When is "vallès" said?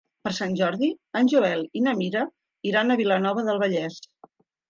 3.65-4.01